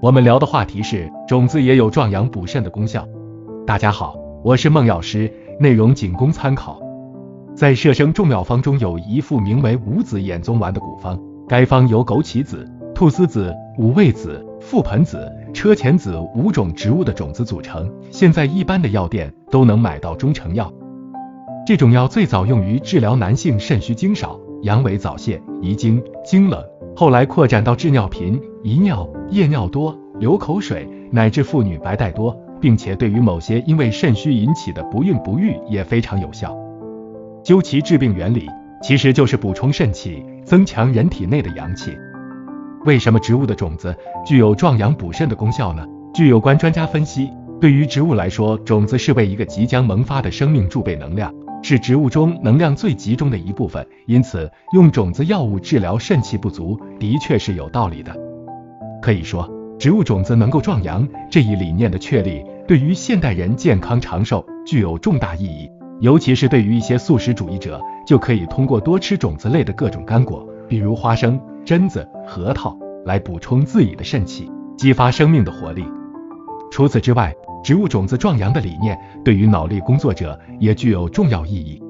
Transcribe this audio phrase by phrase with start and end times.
[0.00, 3.08] 我们聊的话题是种子也有壮阳补肾的功效。
[3.66, 6.78] 大家好，我是孟药师，内容仅供参考。
[7.54, 20.70] 在《摄生众妙方》中有一副名为五子衍宗丸的古方，该方由枸杞子、菟丝子、五味子、覆盆子、车前子五种植物的种子组成，现在一般的药店都能买到中成药。
[21.66, 26.62] 这种药最早用于治疗男性肾虚精少、阳痿早泄、遗精、精冷。
[26.96, 36.56] 后来扩展到治尿频、遗尿、夜尿多、流口水，乃至妇女白带多，并且对于某些因为肾虚引起的不孕不育也非常有效。
[37.42, 38.48] 究其治病原理，
[38.80, 41.90] 其实就是补充肾气，增强人体内的阳气。
[42.84, 45.84] 为什么植物的种子具有壮阳补肾的功效呢？
[46.14, 47.28] 据有关专家分析，
[47.60, 51.34] 对于植物来说，种子是为一个即将萌发的生命贮备能量。
[51.64, 58.14] 是植物中能量最集中的一部分，因此用种子药物治疗肾气不足的确是有道理的。
[59.00, 65.66] 可以说，植物种子能够壮阳这一理念的确立，对于现代人健康长寿具有重大意义。
[66.00, 75.82] 尤其是对于一些素食主义者，就可以通过多吃种子类的各种干果，比如花生、榛子、核桃，来补充自己的肾气，激发生命的活力。
[76.70, 77.34] 除此之外，
[77.64, 81.82] 植物种子壮阳的理念对于脑力工作者也具有重要意义。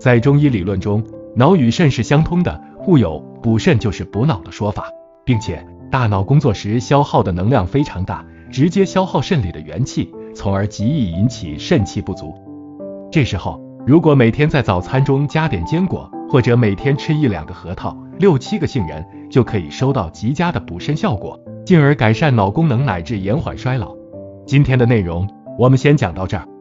[0.00, 1.04] 在中医理论中，
[1.36, 4.88] 脑与肾是相通的，故有补肾就是补脑的说法，
[5.22, 12.34] 并且大脑工作时消耗的能量非常大，直接消耗肾里的元气，从而极易引起肾气不足。
[13.12, 23.95] 这时候，如果每天在早餐中加点坚果，或者每天吃一两个核桃、六七个杏仁，就可以收到极佳的补肾效果，进而改善脑功能乃至延缓衰老。
[24.46, 26.55] 今天的内容我们先讲到这儿。